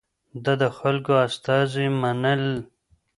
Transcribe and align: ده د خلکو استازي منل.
ده 0.43 0.53
د 0.61 0.63
خلکو 0.77 1.13
استازي 1.27 1.87
منل. 2.01 2.43